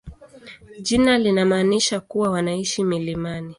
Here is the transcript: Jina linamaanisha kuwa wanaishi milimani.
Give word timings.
Jina 0.79 1.17
linamaanisha 1.17 1.99
kuwa 1.99 2.29
wanaishi 2.29 2.83
milimani. 2.83 3.49